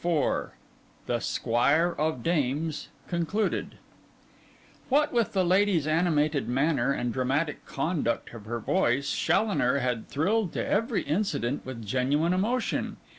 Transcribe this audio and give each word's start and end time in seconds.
THE 1.05 1.19
SQUIRE 1.19 1.91
OF 1.93 2.23
DAMES 2.23 2.87
(Concluded) 3.07 3.75
What 4.89 5.13
with 5.13 5.33
the 5.33 5.45
lady's 5.45 5.85
animated 5.85 6.49
manner 6.49 6.91
and 6.91 7.13
dramatic 7.13 7.63
conduct 7.67 8.33
of 8.33 8.45
her 8.45 8.59
voice, 8.59 9.15
Challoner 9.15 9.77
had 9.77 10.07
thrilled 10.07 10.53
to 10.53 10.65
every 10.67 11.03
incident 11.03 11.67
with 11.67 11.85
genuine 11.85 12.33
emotion. 12.33 12.97